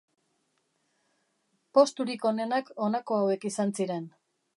[1.77, 4.09] Posturik onenak honako hauek izan ziren.